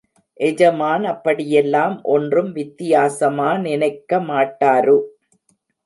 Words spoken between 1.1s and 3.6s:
அப்படியெல்லாம் ஒன்றும் வித்தியாசமா